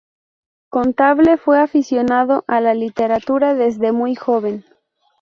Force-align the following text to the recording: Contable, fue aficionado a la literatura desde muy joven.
Contable, 0.69 1.37
fue 1.37 1.59
aficionado 1.59 2.43
a 2.47 2.59
la 2.59 2.73
literatura 2.73 3.53
desde 3.53 3.91
muy 3.91 4.15
joven. 4.15 4.65